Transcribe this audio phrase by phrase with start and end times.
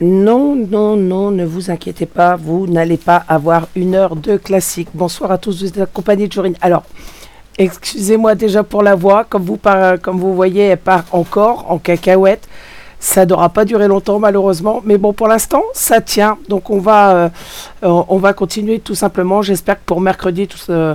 [0.00, 4.88] Non, non, non, ne vous inquiétez pas, vous n'allez pas avoir une heure de classique.
[4.94, 6.54] Bonsoir à tous, vous êtes accompagnés de Jorine.
[6.62, 6.84] Alors,
[7.58, 9.60] excusez-moi déjà pour la voix, comme vous,
[10.00, 12.48] comme vous voyez, elle part encore en cacahuète.
[12.98, 16.38] Ça n'aura pas duré longtemps malheureusement, mais bon pour l'instant ça tient.
[16.48, 17.28] Donc on va, euh,
[17.82, 19.42] on va continuer tout simplement.
[19.42, 20.94] J'espère que pour mercredi, euh,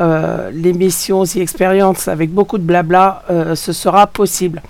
[0.00, 3.22] euh, l'émission The Experience avec beaucoup de blabla,
[3.54, 4.62] ce sera possible.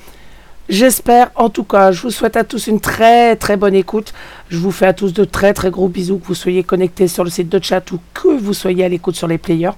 [0.68, 4.12] J'espère, en tout cas, je vous souhaite à tous une très très bonne écoute.
[4.48, 7.22] Je vous fais à tous de très très gros bisous, que vous soyez connectés sur
[7.22, 9.76] le site de chat ou que vous soyez à l'écoute sur les players.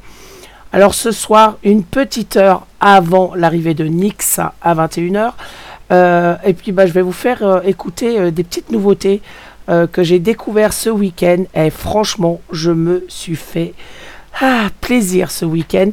[0.73, 5.33] Alors ce soir, une petite heure avant l'arrivée de Nix à 21h,
[5.93, 9.21] euh, et puis bah, je vais vous faire euh, écouter euh, des petites nouveautés
[9.93, 11.45] que j'ai découvert ce week-end.
[11.55, 13.75] Et franchement, je me suis fait
[14.41, 15.91] ah, plaisir ce week-end.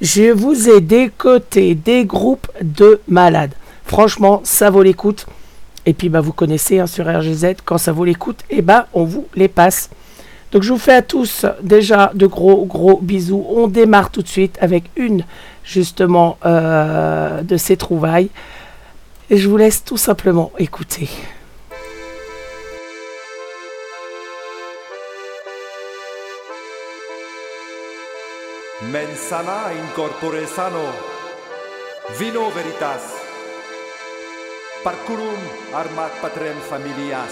[0.00, 3.54] Je vous ai décoté des groupes de malades.
[3.92, 5.26] Franchement, ça vaut l'écoute.
[5.84, 8.86] Et puis bah, vous connaissez hein, sur RGZ, quand ça vaut l'écoute, et eh bah,
[8.94, 9.90] on vous les passe.
[10.50, 13.44] Donc je vous fais à tous déjà de gros gros bisous.
[13.50, 15.24] On démarre tout de suite avec une
[15.62, 18.30] justement de ces trouvailles.
[19.28, 21.10] Et je vous laisse tout simplement écouter.
[28.90, 30.80] Mensana incorpore sano,
[32.18, 33.21] vino veritas,
[34.82, 35.38] Parcurum
[35.78, 37.30] armat patrem familias,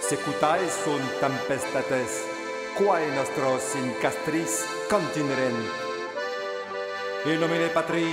[0.00, 2.24] secutae sunt tempestates,
[2.78, 5.68] quae nostros in castris continerent.
[7.28, 8.08] In nomine Patri,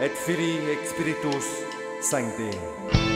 [0.00, 1.46] et Filii, et Spiritus
[2.02, 3.07] Sancti.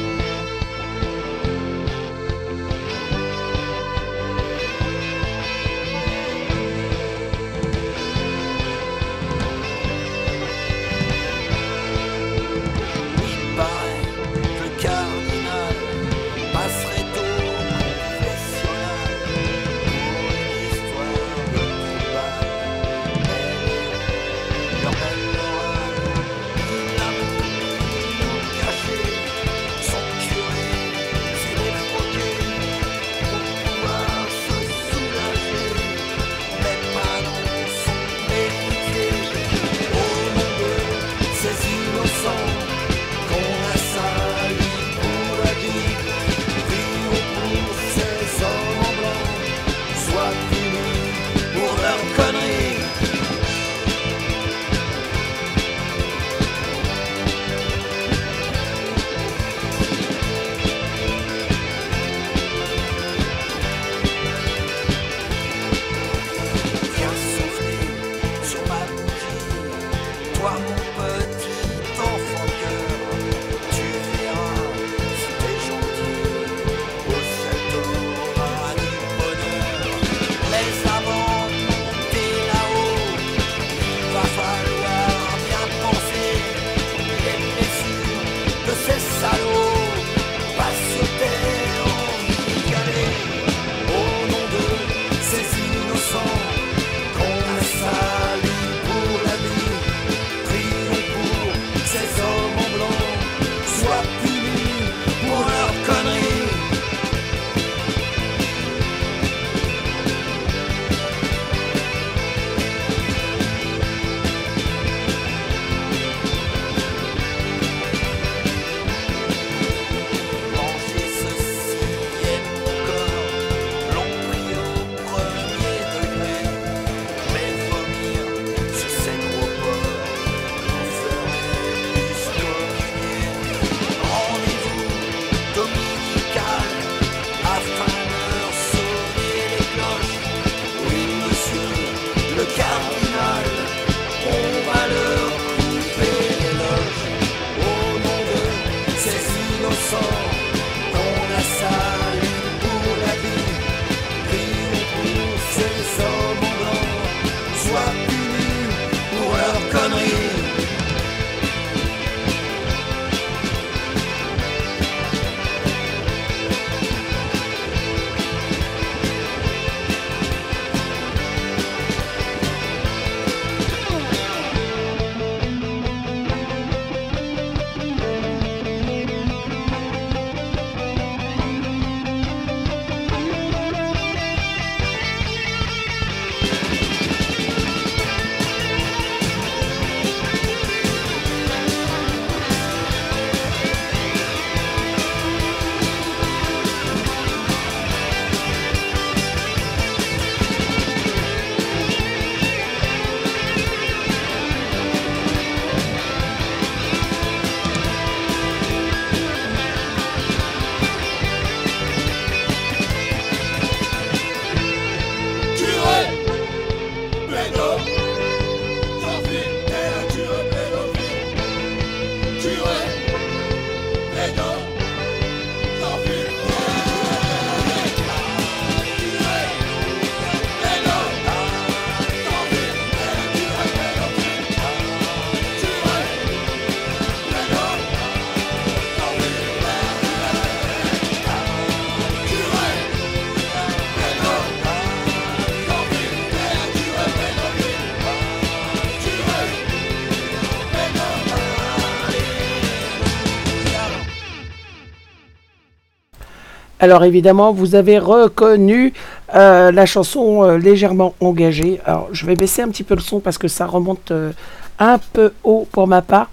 [256.82, 258.92] Alors évidemment, vous avez reconnu
[259.36, 261.80] euh, la chanson euh, légèrement engagée.
[261.86, 264.32] Alors je vais baisser un petit peu le son parce que ça remonte euh,
[264.80, 266.28] un peu haut pour ma part.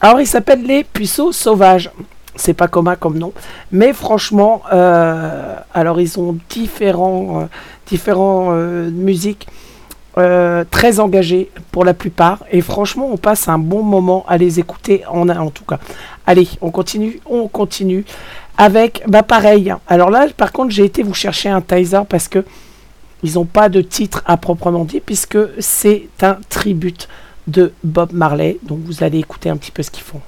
[0.00, 1.88] Alors il s'appelle Les Puceaux Sauvages.
[2.34, 3.32] C'est pas commun comme nom,
[3.70, 7.46] mais franchement, alors ils ont différents,
[7.86, 8.52] différents
[8.90, 9.46] musiques.
[10.14, 15.04] très engagées pour la plupart et franchement on passe un bon moment à les écouter
[15.10, 15.78] en, en tout cas
[16.26, 18.04] allez on continue on continue
[18.56, 19.74] avec, bah pareil.
[19.86, 22.44] Alors là, par contre, j'ai été vous chercher un Tizer parce que
[23.22, 27.08] ils n'ont pas de titre à proprement dit, puisque c'est un tribute
[27.46, 28.58] de Bob Marley.
[28.62, 30.20] Donc vous allez écouter un petit peu ce qu'ils font.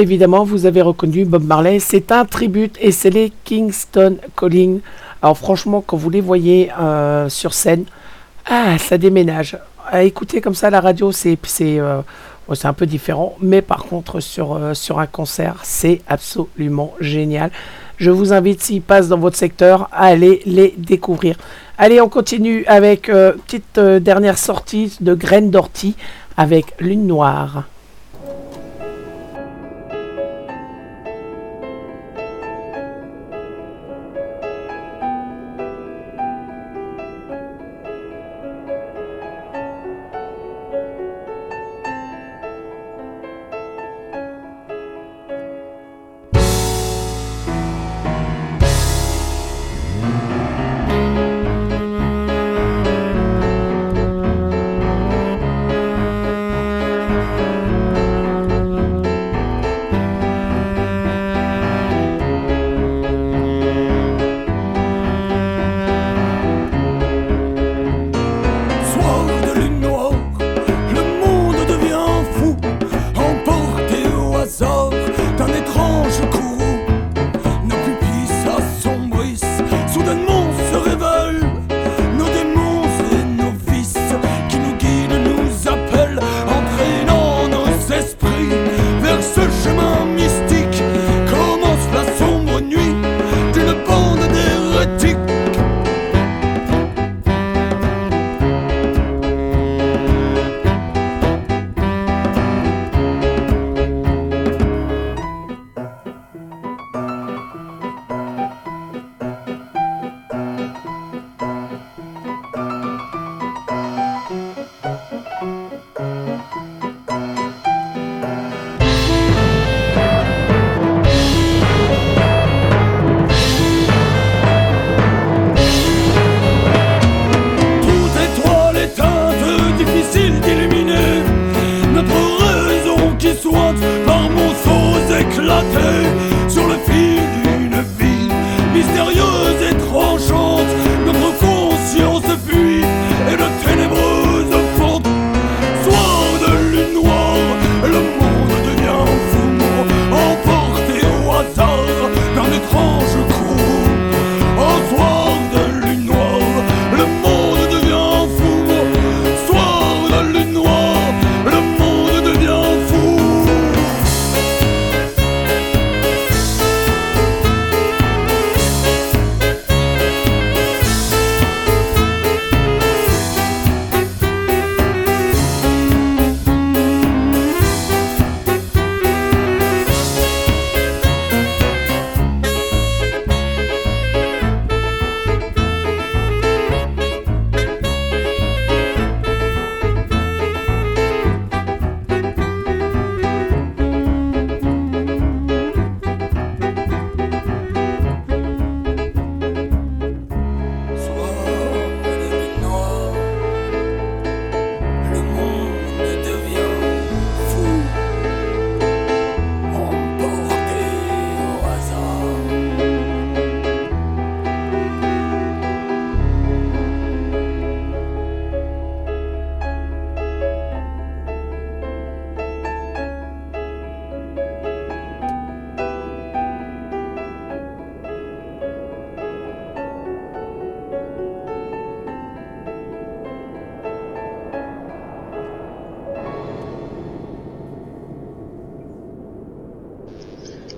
[0.00, 1.78] Évidemment, vous avez reconnu Bob Marley.
[1.78, 4.80] C'est un tribute et c'est les Kingston Calling.
[5.22, 7.84] Alors franchement, quand vous les voyez euh, sur scène,
[8.46, 9.58] ah, ça déménage.
[9.86, 12.02] À écouter comme ça la radio, c'est euh,
[12.54, 17.50] c'est un peu différent, mais par contre sur, euh, sur un concert, c'est absolument génial.
[17.96, 21.36] Je vous invite, s'ils passent dans votre secteur, à aller les découvrir.
[21.76, 25.96] Allez, on continue avec petite dernière sortie de Graines d'ortie
[26.36, 27.64] avec Lune Noire.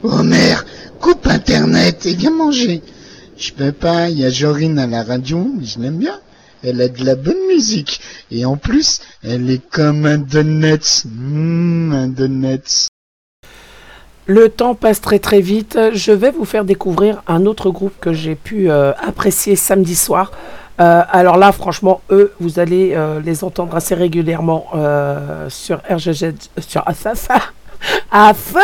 [0.03, 0.57] Homer,
[1.01, 2.83] coupe Internet et viens manger.
[3.37, 6.19] Je peux pas, il y a Jorine à la radio, je l'aime bien.
[6.65, 8.01] Elle a de la bonne musique.
[8.31, 11.05] Et en plus, elle est comme un donut.
[11.05, 12.89] Mmh, un donut.
[14.27, 15.79] Le temps passe très très vite.
[15.93, 20.31] Je vais vous faire découvrir un autre groupe que j'ai pu euh, apprécier samedi soir.
[20.81, 24.67] Euh, alors là, franchement, eux, vous allez euh, les entendre assez régulièrement
[25.49, 27.41] sur RGG, sur Assasa.
[28.11, 28.61] Afin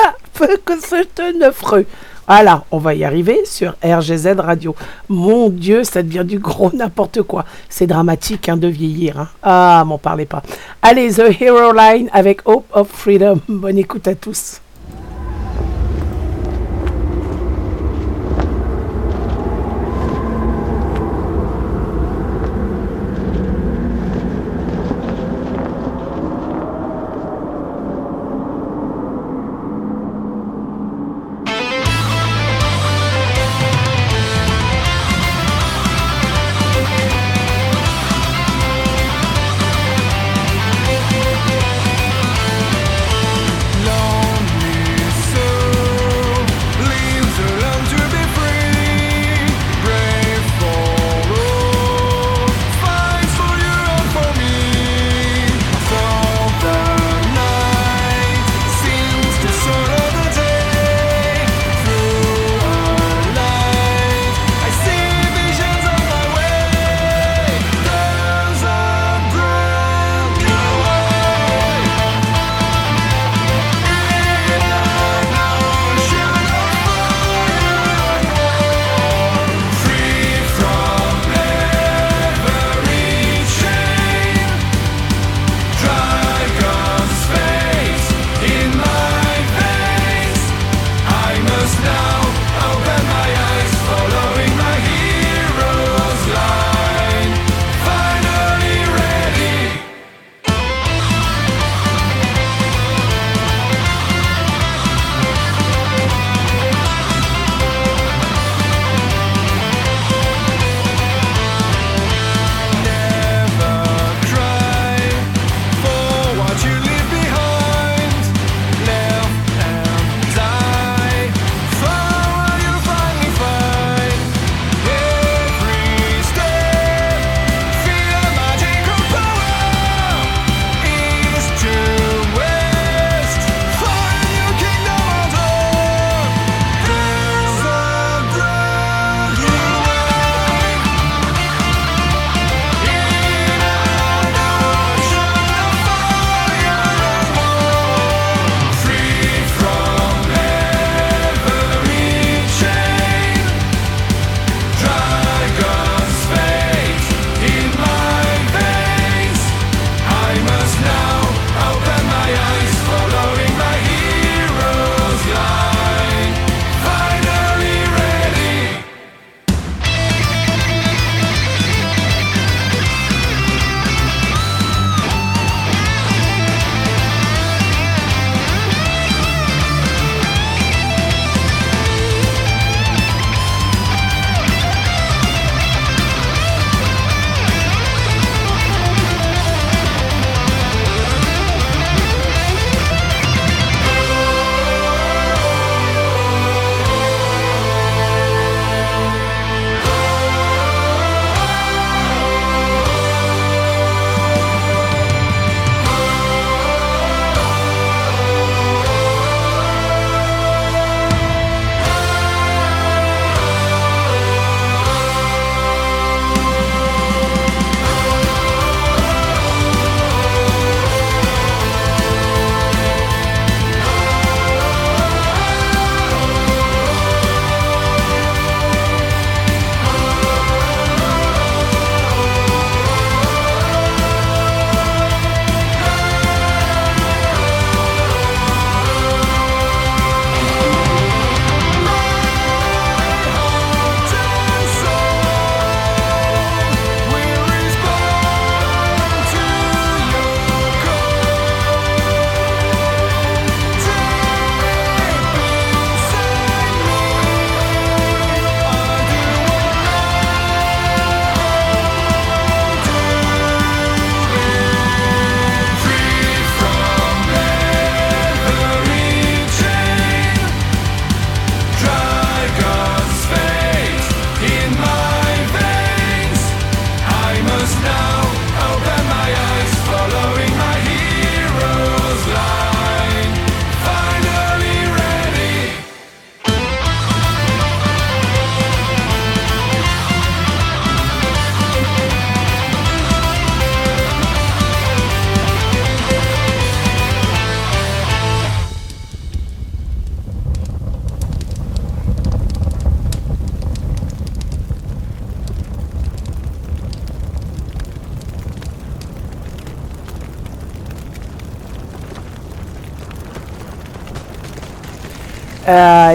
[0.64, 1.86] que c'est un affreux.
[2.26, 4.76] Voilà, on va y arriver sur RGZ Radio.
[5.08, 7.46] Mon Dieu, ça devient du gros n'importe quoi.
[7.70, 9.18] C'est dramatique hein, de vieillir.
[9.18, 9.28] Hein.
[9.42, 10.42] Ah, m'en parlez pas.
[10.82, 13.40] Allez, The Hero Line avec Hope of Freedom.
[13.48, 14.60] Bonne écoute à tous.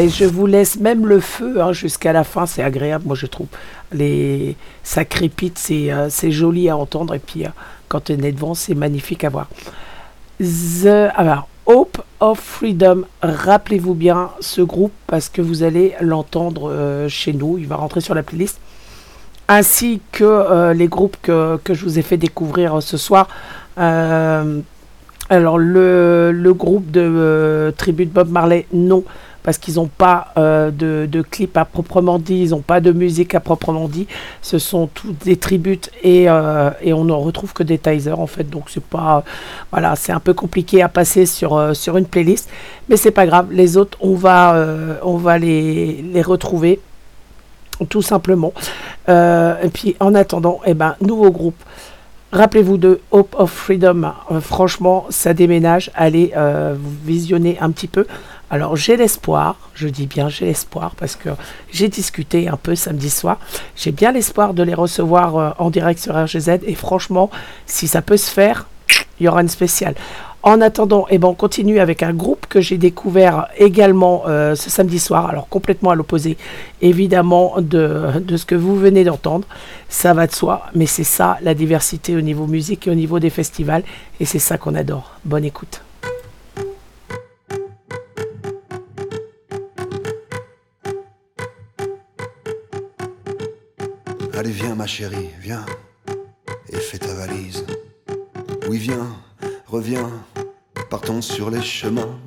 [0.03, 3.25] Et je vous laisse même le feu hein, jusqu'à la fin, c'est agréable, moi je
[3.25, 3.47] trouve.
[3.93, 4.57] Les...
[4.83, 7.49] Ça crépite, c'est euh, joli à entendre, et puis euh,
[7.87, 9.47] quand on est devant, c'est magnifique à voir.
[10.39, 11.09] The...
[11.65, 17.57] Hope of Freedom, rappelez-vous bien ce groupe parce que vous allez l'entendre euh, chez nous,
[17.57, 18.59] il va rentrer sur la playlist.
[19.47, 23.27] Ainsi que les groupes que, je vous ai fait découvrir ce soir.
[23.77, 29.03] Alors le, le groupe de Tribute Bob Marley, non,
[29.43, 32.91] parce qu'ils n'ont pas euh, de, de clip à proprement dit, ils n'ont pas de
[32.91, 34.07] musique à proprement dit.
[34.41, 38.27] Ce sont tous des tributes et, euh, et on ne retrouve que des Tizer en
[38.27, 38.49] fait.
[38.49, 39.23] Donc c'est pas,
[39.71, 42.49] voilà, c'est un peu compliqué à passer sur, euh, une playlist,
[42.89, 43.47] mais c'est pas grave.
[43.51, 46.79] Les autres, on va, les, retrouver
[47.89, 48.53] tout simplement.
[49.07, 51.61] Et puis en attendant, eh ben, nouveau groupe.
[52.33, 54.11] Rappelez-vous de Hope of Freedom.
[54.41, 55.91] Franchement, ça déménage.
[55.93, 56.75] Allez euh,
[57.05, 58.07] visionner un petit peu.
[58.53, 61.29] Alors j'ai l'espoir, je dis bien j'ai l'espoir parce que
[61.71, 63.39] j'ai discuté un peu samedi soir.
[63.75, 67.31] J'ai bien l'espoir de les recevoir euh, en direct sur RGZ et franchement,
[67.65, 68.67] si ça peut se faire,
[69.19, 69.95] il y aura une spéciale.
[70.43, 74.69] En attendant, eh ben, on continue avec un groupe que j'ai découvert également euh, ce
[74.69, 76.37] samedi soir, alors complètement à l'opposé
[76.79, 79.47] évidemment de, de ce que vous venez d'entendre.
[79.89, 83.17] Ça va de soi, mais c'est ça la diversité au niveau musique et au niveau
[83.17, 83.83] des festivals,
[84.19, 85.13] et c'est ça qu'on adore.
[85.25, 85.81] Bonne écoute.
[94.43, 95.65] Allez, viens, ma chérie, viens.
[96.67, 97.65] Et fais ta valise.
[98.67, 99.07] Oui, viens,
[99.67, 100.11] reviens.
[100.89, 102.19] Partons sur les chemins.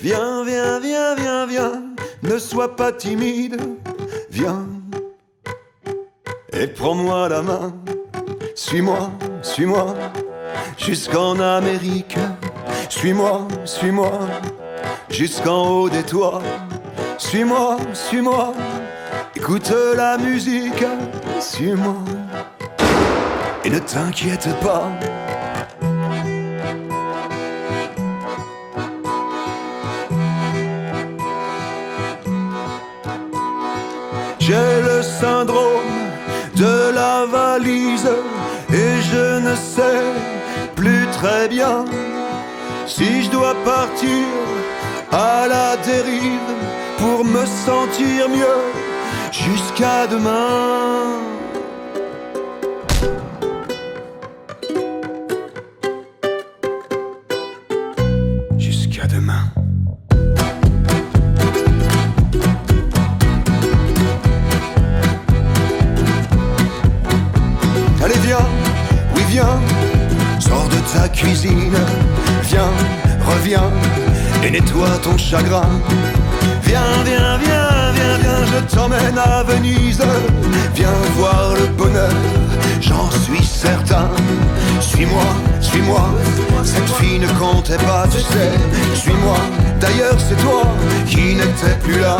[0.00, 1.82] Viens, viens, viens, viens, viens.
[2.22, 3.60] Ne sois pas timide.
[4.30, 4.66] Viens.
[6.54, 7.74] Et prends-moi la main.
[8.54, 9.10] Suis-moi,
[9.42, 9.94] suis-moi.
[10.78, 12.16] Jusqu'en Amérique.
[12.88, 14.20] Suis-moi, suis-moi.
[15.10, 16.40] Jusqu'en haut des toits.
[17.18, 18.54] Suis-moi, suis-moi.
[19.36, 20.82] Écoute la musique,
[21.40, 21.96] suis-moi.
[23.64, 24.90] Et ne t'inquiète pas.
[34.38, 35.96] J'ai le syndrome
[36.54, 38.08] de la valise
[38.72, 40.04] et je ne sais
[40.76, 41.84] plus très bien
[42.86, 44.24] si je dois partir
[45.10, 46.52] à la dérive
[46.98, 48.62] pour me sentir mieux
[49.32, 51.25] jusqu'à demain.
[75.38, 75.62] Viens,
[76.62, 80.00] viens, viens, viens, viens, je t'emmène à Venise.
[80.74, 82.10] Viens voir le bonheur,
[82.80, 84.08] j'en suis certain.
[84.80, 85.24] Suis-moi,
[85.60, 86.08] suis-moi,
[86.64, 88.50] cette fille ne comptait pas, tu sais.
[88.94, 89.36] Suis-moi,
[89.78, 90.62] d'ailleurs c'est toi
[91.06, 92.16] qui n'étais plus là.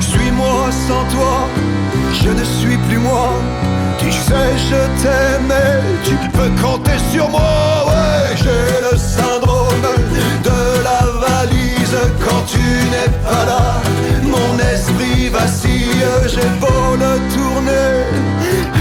[0.00, 1.48] Suis-moi sans toi,
[2.12, 3.30] je ne suis plus moi.
[3.98, 7.86] Tu sais, je t'aimais, tu peux compter sur moi.
[7.86, 9.37] Ouais, j'ai le la
[11.94, 13.80] quand tu n'es pas là.
[14.22, 18.04] Mon esprit vacille, j'ai beau le tourner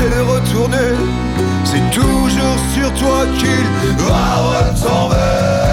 [0.01, 0.93] et le retourner.
[1.63, 5.66] C'est toujours sur toi qu'il va retomber.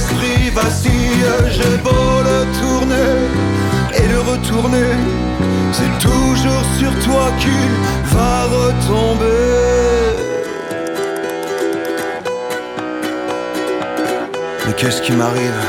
[0.00, 1.90] Mon esprit vacille, j'ai beau
[2.22, 2.94] le tourner
[3.94, 4.94] et le retourner.
[5.72, 7.70] C'est toujours sur toi qu'il
[8.04, 9.24] va retomber.
[14.66, 15.60] Mais qu'est-ce qui m'arrive?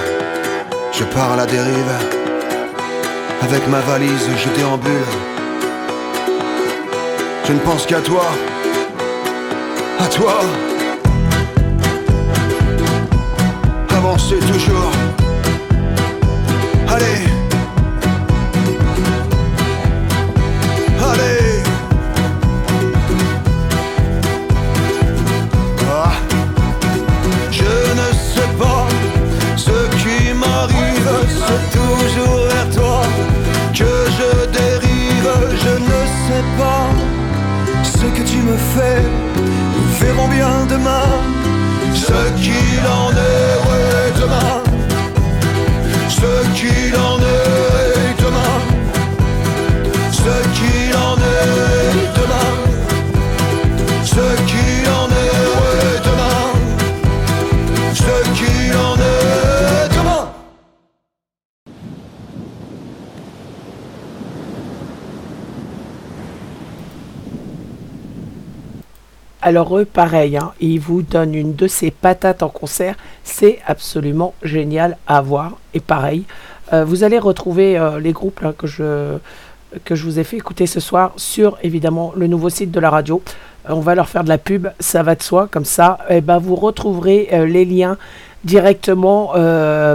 [0.93, 1.91] Je pars à la dérive.
[3.41, 4.91] Avec ma valise, je déambule.
[7.45, 8.25] Je ne pense qu'à toi.
[9.99, 10.41] À toi.
[14.11, 14.91] Avancez toujours.
[16.89, 17.23] Allez.
[20.99, 21.63] Allez.
[25.89, 26.11] Ah.
[27.51, 28.85] Je ne sais pas
[29.55, 33.03] ce qui m'arrive, c'est toujours vers toi
[33.73, 35.31] que je dérive.
[35.63, 36.83] Je ne sais pas
[37.81, 39.03] ce que tu me fais,
[40.27, 41.07] bien demain
[41.93, 43.50] Ce qu'il en est,
[46.09, 48.59] Ce qu'il en est demain.
[50.11, 52.51] Ce qu'il en est demain.
[54.03, 56.43] Ce qu'il en est, demain.
[57.93, 60.25] Ce qu'il en est demain.
[69.41, 72.95] Alors eux, pareil, hein, ils vous donnent une de ces patates en concert.
[73.23, 75.57] C'est absolument génial à voir.
[75.73, 76.25] Et pareil,
[76.73, 79.19] euh, vous allez retrouver euh, les groupes là, que, je,
[80.03, 83.21] vous ai fait écouter ce soir sur évidemment le nouveau site de la radio.
[83.69, 85.47] Euh, on va leur faire de la pub, ça va de soi.
[85.51, 87.97] Comme ça, eh ben, vous retrouverez les liens
[88.43, 89.33] directement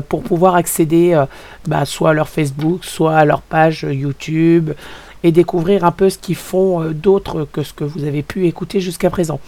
[0.08, 1.20] pour pouvoir accéder
[1.66, 4.70] bah, soit à leur Facebook, soit à leur page YouTube
[5.24, 8.80] et découvrir un peu ce qu'ils font d'autre que ce que vous avez pu écouter
[8.80, 9.40] jusqu'à présent.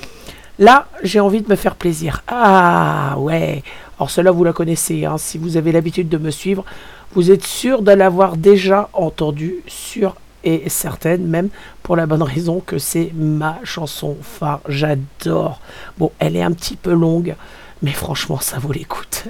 [0.59, 2.23] Là, j'ai envie de me faire plaisir.
[2.27, 3.63] Ah ouais.
[3.99, 5.05] Alors cela, vous la connaissez.
[5.05, 5.17] hein.
[5.19, 6.65] Si vous avez l'habitude de me suivre,
[7.15, 11.49] vous êtes sûr de l'avoir déjà entendu, sûr et certaine même,
[11.83, 14.61] pour la bonne raison que c'est ma chanson phare.
[14.69, 15.61] J'adore.
[15.99, 17.35] Bon, elle est un petit peu longue,
[17.83, 19.25] mais franchement, ça vaut l'écoute.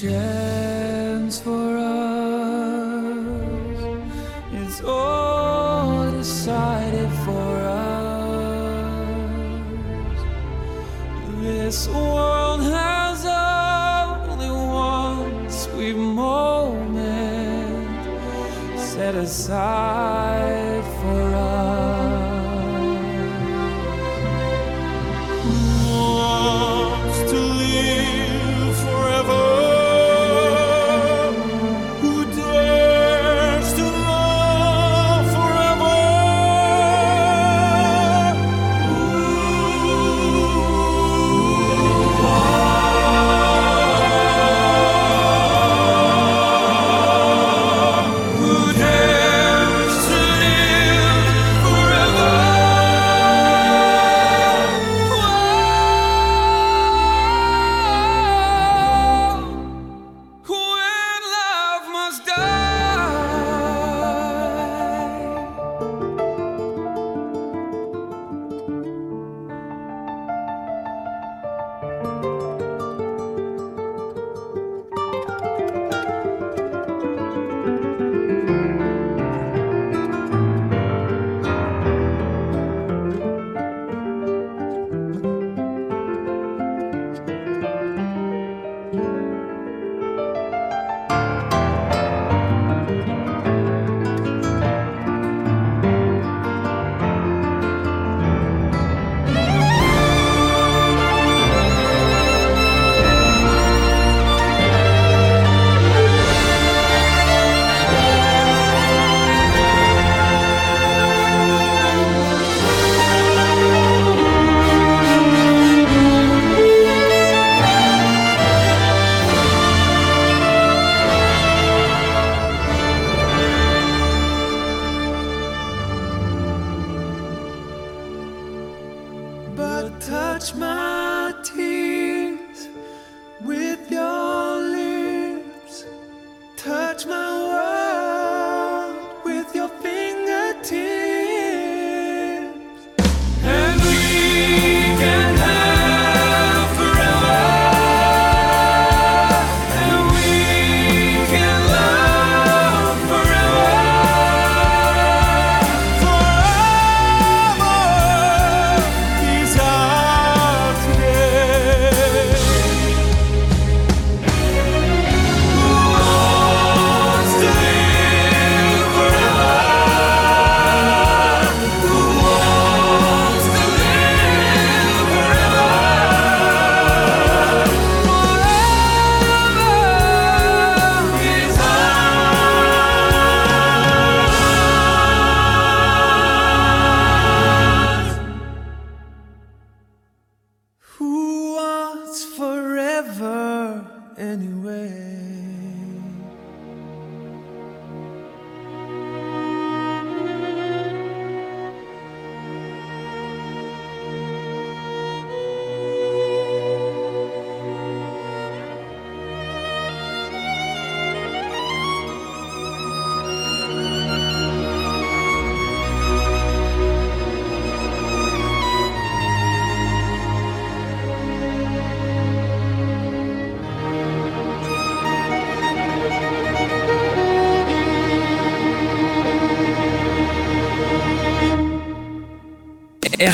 [0.00, 0.37] share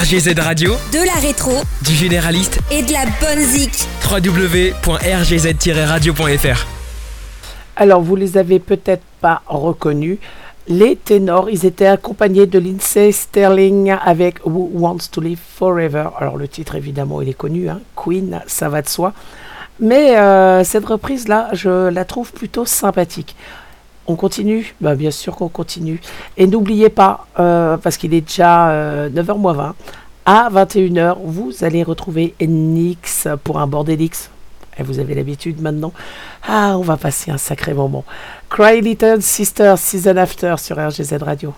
[0.05, 1.53] RGZ Radio, de la rétro
[1.83, 3.73] du généraliste, et de la bonne zik.
[4.11, 6.67] www.rgz-radio.fr.
[7.77, 10.19] Alors, vous les avez peut-être pas reconnus.
[10.69, 16.09] Les ténors, ils étaient accompagnés de Lindsay Sterling avec Who Wants to Live Forever.
[16.19, 19.15] Alors, le titre, évidemment, il est connu, hein, Queen, ça va de soi.
[19.81, 23.35] Mais euh, cette reprise-là, je la trouve plutôt sympathique.
[24.07, 26.01] On continue bah, Bien sûr qu'on continue.
[26.37, 29.75] Et n'oubliez pas, euh, parce qu'il est déjà euh, 9h moins 20,
[30.27, 34.31] à 21h, vous allez retrouver Nix pour un Bordelix.
[34.79, 35.93] Et vous avez l'habitude maintenant.
[36.47, 38.05] Ah, on va passer un sacré moment.
[38.51, 41.55] Cry Little Sister, Season After sur RGZ Radio.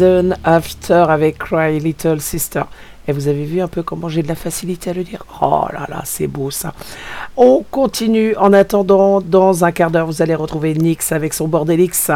[0.00, 2.62] Season After avec Cry Little Sister.
[3.06, 5.24] Et vous avez vu un peu comment j'ai de la facilité à le dire?
[5.42, 6.72] Oh là là, c'est beau ça.
[7.36, 8.34] On continue.
[8.36, 12.10] En attendant, dans un quart d'heure, vous allez retrouver Nix avec son bordelix.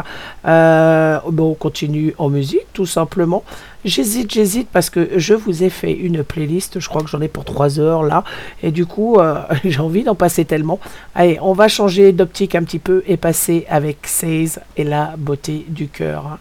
[0.47, 3.45] Euh, bon, on continue en musique, tout simplement.
[3.85, 6.81] J'hésite, j'hésite parce que je vous ai fait une playlist.
[6.81, 8.25] Je crois que j'en ai pour 3 heures là.
[8.63, 10.81] Et du coup, euh, j'ai envie d'en passer tellement.
[11.15, 15.67] Allez, on va changer d'optique un petit peu et passer avec Says et la beauté
[15.69, 16.39] du cœur.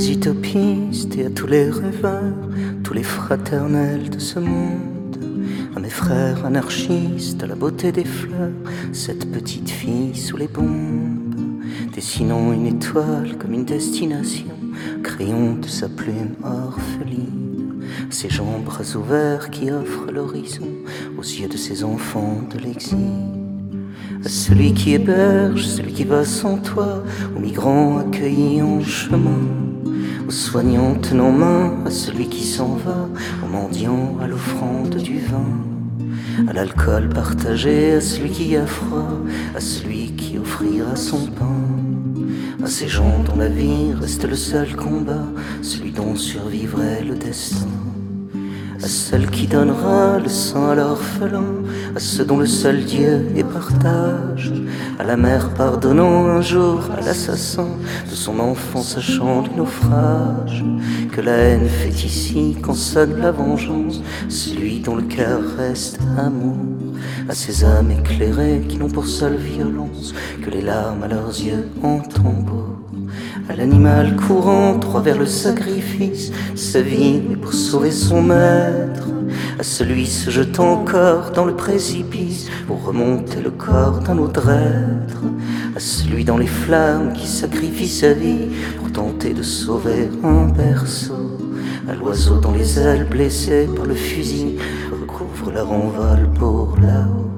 [0.00, 2.48] Les utopistes et à tous les rêveurs,
[2.82, 5.18] tous les fraternels de ce monde,
[5.76, 8.48] à mes frères anarchistes, à la beauté des fleurs,
[8.94, 11.34] cette petite fille sous les bombes,
[11.94, 14.46] dessinant une étoile comme une destination,
[15.02, 20.68] crayon de sa plume orpheline, à ses jambes bras ouverts qui offrent l'horizon
[21.18, 22.96] aux yeux de ses enfants de l'exil.
[24.24, 27.04] À celui qui héberge, celui qui va sans toi,
[27.36, 29.69] aux migrants accueillis en chemin,
[30.30, 33.08] aux soignants tenant main, à celui qui s'en va,
[33.42, 39.10] aux mendiants à l'offrande du vin, à l'alcool partagé, à celui qui a froid,
[39.56, 41.66] à celui qui offrira son pain,
[42.62, 45.26] à ces gens dont la vie reste le seul combat,
[45.62, 47.89] celui dont survivrait le destin
[48.82, 51.44] à celle qui donnera le sang à l'orphelin,
[51.94, 54.52] à ceux dont le seul Dieu est partage,
[54.98, 57.68] à la mère pardonnant un jour à l'assassin
[58.08, 60.64] de son enfant sachant du naufrage,
[61.12, 66.56] que la haine fait ici quand sonne la vengeance, celui dont le cœur reste amour,
[67.28, 71.68] à ces âmes éclairées qui n'ont pour seule violence que les larmes à leurs yeux
[71.82, 72.89] en tombeau
[73.48, 79.08] à l'animal courant droit vers le sacrifice, sa vie pour sauver son maître,
[79.58, 85.22] à celui se jetant encore dans le précipice pour remonter le corps d'un autre être,
[85.76, 88.48] à celui dans les flammes qui sacrifie sa vie
[88.78, 91.38] pour tenter de sauver un berceau,
[91.88, 94.56] à l'oiseau dont les ailes blessées par le fusil
[94.90, 97.29] recouvrent leur envol pour là-haut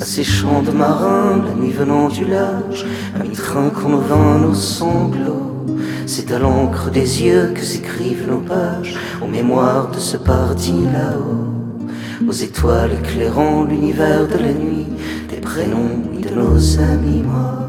[0.00, 2.86] à ces chants de marins, la nuit venant du large,
[3.18, 5.66] à mi-trinquant nos vins, nos sanglots.
[6.06, 12.28] C'est à l'encre des yeux que s'écrivent nos pages, aux mémoires de ce parti là-haut,
[12.28, 14.86] aux étoiles éclairant l'univers de la nuit,
[15.30, 17.68] des prénoms de nos amis morts,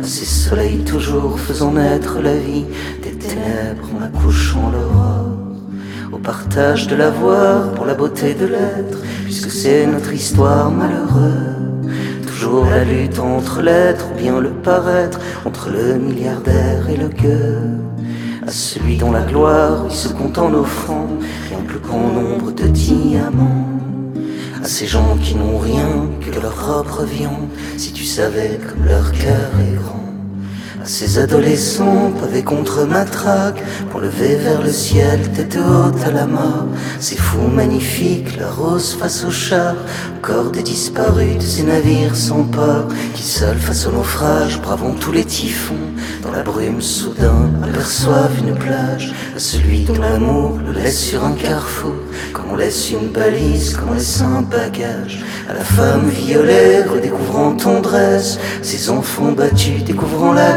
[0.00, 2.64] à ces soleils toujours faisant naître la vie,
[3.02, 5.23] des ténèbres en accouchant l'aurore.
[5.23, 5.23] au
[6.24, 11.84] partage de l'avoir pour la beauté de l'être, puisque c'est notre histoire malheureuse.
[12.26, 17.58] Toujours la lutte entre l'être ou bien le paraître, entre le milliardaire et le gueux.
[18.46, 21.08] À celui dont la gloire il se compte en offrant
[21.48, 23.68] rien plus qu'en nombre de diamants.
[24.62, 29.12] À ces gens qui n'ont rien que leur propre viande, si tu savais comme leur
[29.12, 30.13] cœur est grand
[30.84, 36.66] ces adolescents pavés contre matraque pour lever vers le ciel tête haute à la mort.
[37.00, 39.74] Ces fous magnifiques la rose face au char
[40.20, 45.12] corps des disparus de ces navires sans port qui seuls face au naufrage bravant tous
[45.12, 45.74] les typhons.
[46.22, 49.12] Dans la brume soudain aperçoivent une plage.
[49.36, 51.94] À celui dont l'amour le laisse sur un carrefour.
[52.32, 55.22] Comme on laisse une balise comme on laisse un bagage.
[55.48, 58.38] À la femme violée redécouvrant tendresse.
[58.62, 60.56] Ses enfants battus découvrant la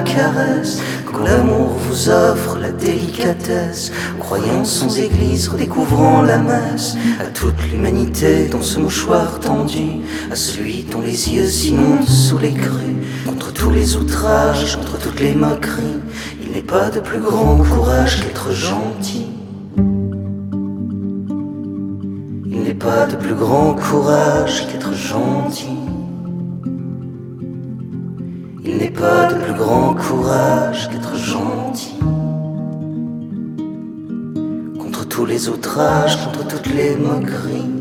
[1.06, 3.92] quand l'amour vous offre la délicatesse.
[4.20, 6.96] Croyant sans église redécouvrant la messe.
[7.20, 10.02] À toute l'humanité dans ce mouchoir tendu.
[10.32, 12.98] À celui dont les yeux s'inondent sous les crues.
[13.26, 16.02] Contre tous les outrages contre toutes les moqueries.
[16.42, 19.28] Il n'est pas de plus grand courage qu'être gentil.
[22.46, 25.77] Il n'est pas de plus grand courage qu'être gentil
[28.68, 31.96] il n'est pas de plus grand courage qu'être gentil.
[34.78, 37.72] Contre tous les outrages, contre toutes les moqueries.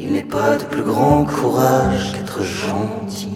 [0.00, 3.29] Il n'est pas de plus grand courage qu'être gentil.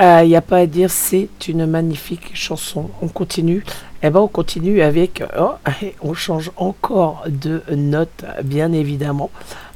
[0.00, 2.90] Il n'y a pas à dire, c'est une magnifique chanson.
[3.00, 3.64] On continue.
[4.02, 5.22] Eh ben, on continue avec.
[5.38, 5.52] oh,
[6.02, 9.30] on change encore de note, bien évidemment.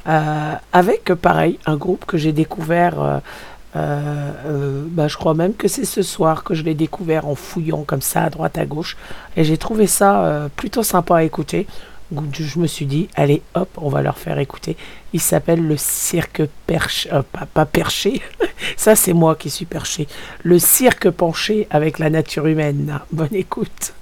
[0.09, 3.01] Euh, avec, pareil, un groupe que j'ai découvert.
[3.03, 3.19] euh,
[3.77, 7.35] euh, euh, bah, je crois même que c'est ce soir que je l'ai découvert en
[7.35, 8.97] fouillant comme ça à droite à gauche.
[9.37, 11.67] Et j'ai trouvé ça euh, plutôt sympa à écouter.
[12.11, 14.77] Je me suis dit, allez hop, on va leur faire écouter.
[15.13, 18.23] Il s'appelle le cirque perche, euh, pas perché,
[18.77, 20.09] ça c'est moi qui suis perché.
[20.43, 23.01] Le cirque penché avec la nature humaine.
[23.13, 23.93] Bonne écoute.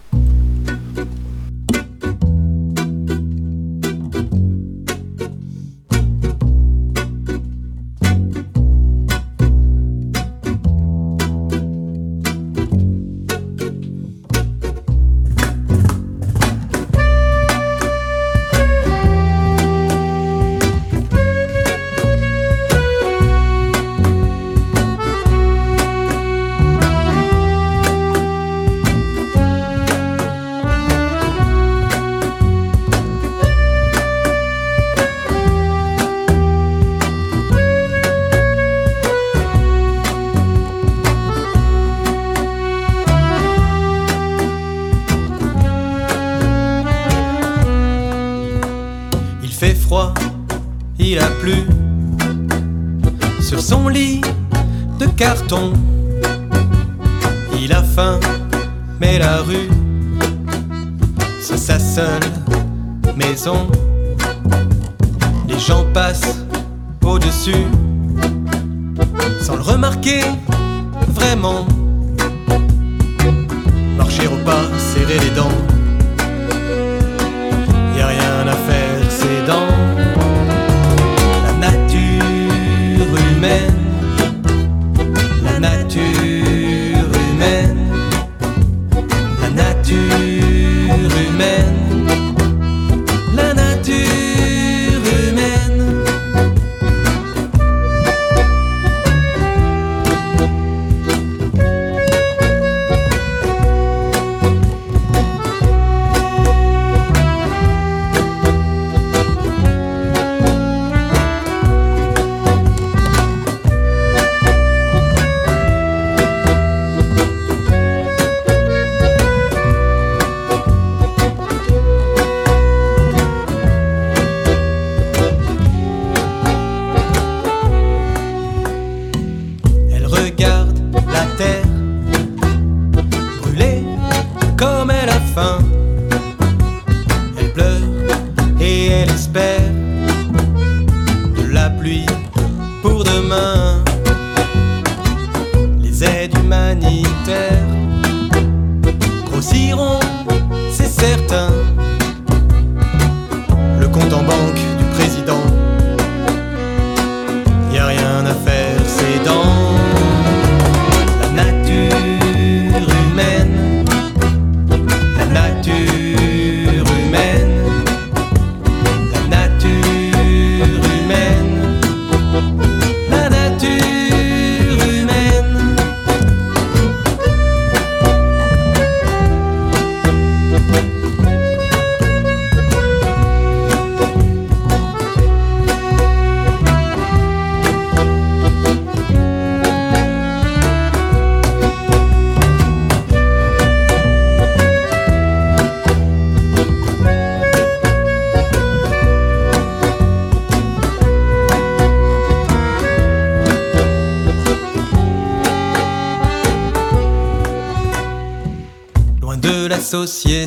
[210.07, 210.46] De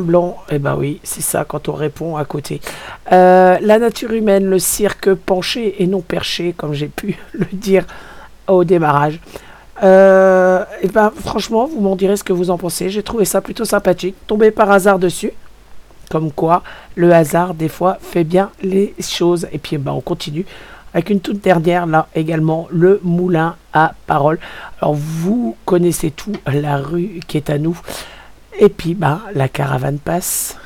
[0.00, 0.36] blanc.
[0.50, 2.60] Eh ben oui, c'est ça quand on répond à côté.
[3.12, 7.84] Euh, la nature humaine, le cirque penché et non perché, comme j'ai pu le dire
[8.48, 9.20] au démarrage.
[9.82, 12.90] Euh, et ben franchement, vous m'en direz ce que vous en pensez.
[12.90, 14.16] J'ai trouvé ça plutôt sympathique.
[14.26, 15.32] Tombé par hasard dessus.
[16.10, 16.62] Comme quoi,
[16.96, 19.46] le hasard, des fois, fait bien les choses.
[19.52, 20.44] Et puis, ben, on continue
[20.92, 24.38] avec une toute dernière, là également, le moulin à parole.
[24.80, 27.78] Alors, vous connaissez tout, la rue qui est à nous.
[28.58, 30.56] Et puis, ben, la caravane passe.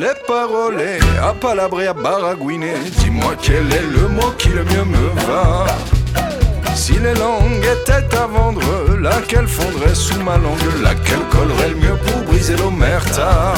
[0.00, 0.80] Les paroles,
[1.20, 2.74] à palabrer, à baragouiner.
[2.98, 5.66] Dis-moi quel est le mot qui le mieux me va.
[6.78, 8.62] Si les langues étaient à vendre,
[9.00, 13.52] laquelle fondrait sous ma langue, laquelle collerait le mieux pour briser l'omerta?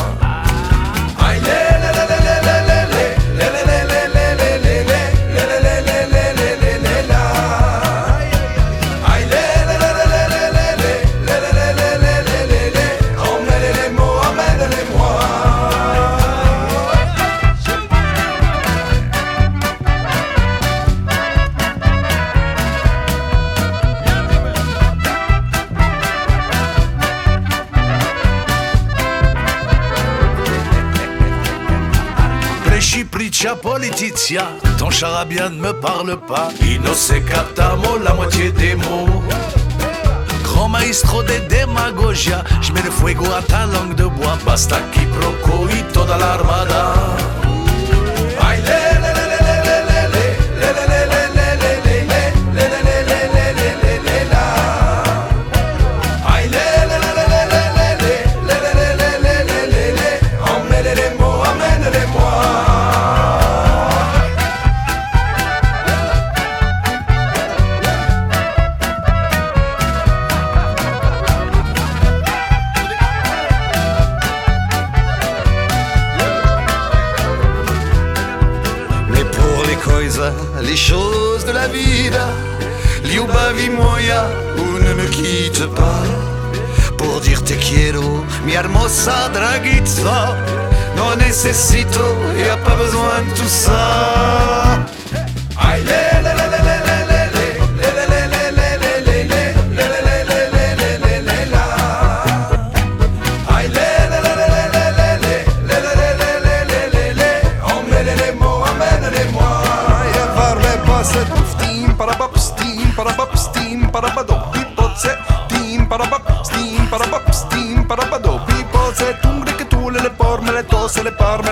[34.78, 36.49] Ton charabia ne me parle pas.
[36.62, 39.22] Innocé captamo, la moitié des mots.
[40.45, 44.39] Grand maestro de demagogia, je mets le fuego à ta langue de bois.
[44.45, 47.39] Basta qui procoi toda l'armada.
[91.43, 92.01] Non necesito,
[92.36, 94.39] y a pas besoin de tout ça.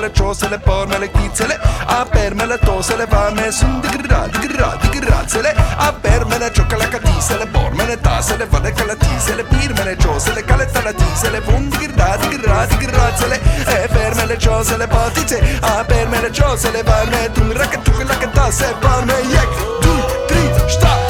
[0.09, 4.27] Le ciose le porme le chizzele a perme le tose le varme sun di gra
[4.27, 5.55] di gra di grazzele.
[5.77, 9.85] A perme le ciocca le catise le porme le tase le vade calatise le pirme
[9.85, 13.41] le ciose le caletta la tise le fun di gra di gra di grazzele.
[13.67, 15.59] E ferme le ciose le patize.
[15.61, 19.81] A perme le ciose le varme tu ra che tu la che tasse varme yek
[19.81, 19.93] tu
[20.27, 21.08] tri sta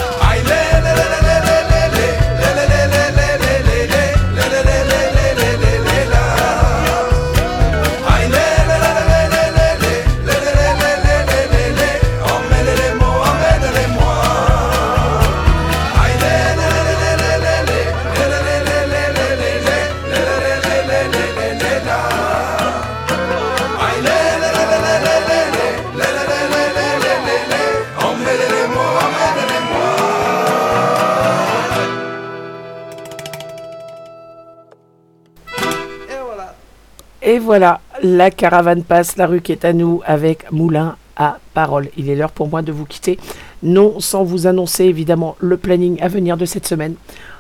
[37.49, 41.89] voilà, la caravane passe, la rue qui est à nous avec Moulin à parole.
[41.97, 43.19] Il est l'heure pour moi de vous quitter,
[43.63, 46.95] non sans vous annoncer évidemment le planning à venir de cette semaine.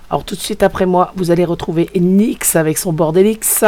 [0.08, 3.66] Alors tout de suite après moi, vous allez retrouver Nix avec son Bordelix.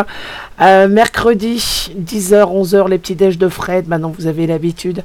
[0.62, 3.86] Euh, mercredi, 10h, 11h, les petits déj de Fred.
[3.86, 5.04] Maintenant, vous avez l'habitude.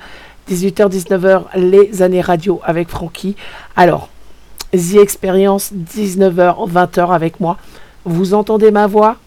[0.50, 3.36] 18h, 19h, les années radio avec Francky.
[3.76, 4.08] Alors,
[4.72, 7.58] The Experience, 19h, 20h avec moi.
[8.06, 9.18] Vous entendez ma voix?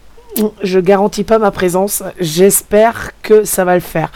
[0.63, 2.03] Je garantis pas ma présence.
[2.19, 4.11] J'espère que ça va le faire.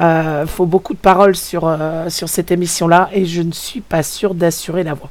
[0.00, 4.34] Euh, faut beaucoup de paroles sur, euh, cette émission-là et je ne suis pas sûr
[4.34, 5.10] d'assurer la voix.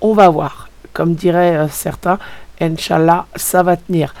[0.00, 0.68] On va voir.
[0.92, 2.18] Comme diraient euh, certains,
[2.60, 4.14] Inch'Allah, ça va tenir.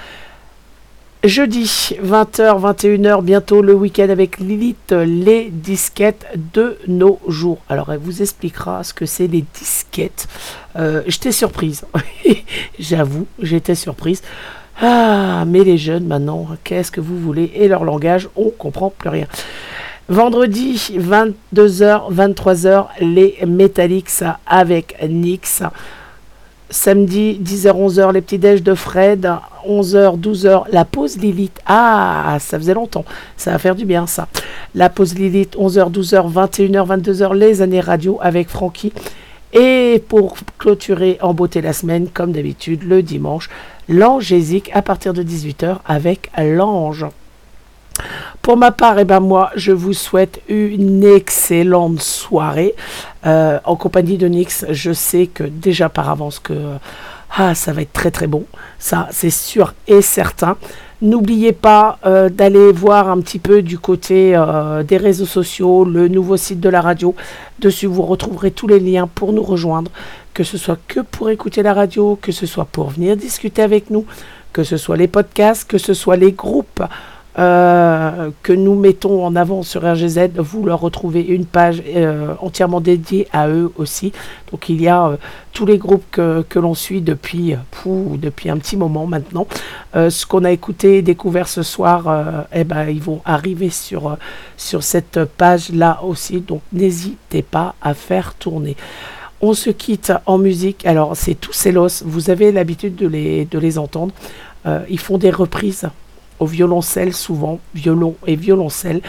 [1.24, 7.58] Jeudi, 20h, 21h, bientôt le week-end avec Lilith, les disquettes de nos jours.
[7.68, 10.26] Alors, elle vous expliquera ce que c'est les disquettes.
[10.74, 11.84] Euh, j'étais surprise.
[12.80, 14.20] J'avoue, j'étais surprise.
[14.80, 17.52] Ah, mais les jeunes maintenant, qu'est-ce que vous voulez?
[17.54, 19.26] Et leur langage, on comprend plus rien.
[20.08, 25.62] Vendredi, 22h, 23h, les Metallics avec Nix.
[26.70, 29.30] Samedi, 10h, 11h, les petits déj de Fred.
[29.68, 31.60] 11h, 12h, la pause Lilith.
[31.66, 33.04] Ah, ça faisait longtemps.
[33.36, 34.26] Ça va faire du bien, ça.
[34.74, 38.92] La pause Lilith, 11h, 12h, 21h, 22h, les années radio avec Francky.
[39.52, 43.50] Et pour clôturer en beauté la semaine, comme d'habitude, le dimanche,
[43.88, 47.06] l'angésique à partir de 18h avec l'ange.
[48.40, 52.74] Pour ma part, eh ben moi, je vous souhaite une excellente soirée
[53.26, 54.64] euh, en compagnie de Nix.
[54.70, 56.54] Je sais que déjà par avance que
[57.36, 58.44] ah, ça va être très très bon.
[58.78, 60.56] Ça, c'est sûr et certain.
[61.02, 66.06] N'oubliez pas euh, d'aller voir un petit peu du côté euh, des réseaux sociaux, le
[66.06, 67.16] nouveau site de la radio.
[67.58, 69.90] Dessus, vous retrouverez tous les liens pour nous rejoindre,
[70.32, 73.90] que ce soit que pour écouter la radio, que ce soit pour venir discuter avec
[73.90, 74.06] nous,
[74.52, 76.84] que ce soit les podcasts, que ce soit les groupes.
[77.38, 82.82] Euh, que nous mettons en avant sur RGZ, vous leur retrouvez une page euh, entièrement
[82.82, 84.12] dédiée à eux aussi.
[84.50, 85.16] Donc il y a euh,
[85.52, 87.54] tous les groupes que, que l'on suit depuis,
[87.86, 89.46] depuis un petit moment maintenant.
[89.94, 94.16] ce qu'on a écouté et découvert ce soir, eh ben, ils vont arriver sur,
[94.56, 96.40] sur cette page-là aussi.
[96.40, 98.76] Donc n'hésitez pas à faire tourner.
[99.40, 100.86] On se quitte en musique.
[100.86, 104.12] Alors c'est tous Celos, vous avez l'habitude de les, de les entendre.
[104.88, 105.88] ils font des reprises
[106.44, 109.00] violoncelle souvent, violon et violoncelle.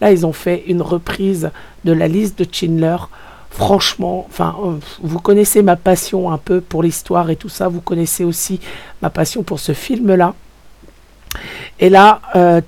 [0.00, 1.50] Là, ils ont fait une reprise
[1.84, 2.96] de la liste de Schindler.
[3.50, 7.68] Franchement, enfin, euh, vous connaissez ma passion un peu pour l'histoire et tout ça.
[7.68, 8.60] Vous connaissez aussi
[9.02, 10.34] ma passion pour ce film-là.
[11.78, 12.60] Et là, euh,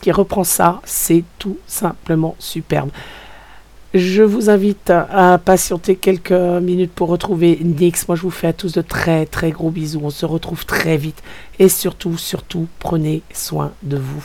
[0.00, 2.90] qui reprend ça, c'est tout simplement superbe.
[3.94, 8.06] Je vous invite à patienter quelques minutes pour retrouver Nix.
[8.06, 10.00] Moi, je vous fais à tous de très très gros bisous.
[10.02, 11.22] On se retrouve très vite.
[11.58, 14.24] Et surtout, surtout, prenez soin de vous.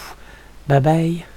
[0.67, 1.32] Bye bye.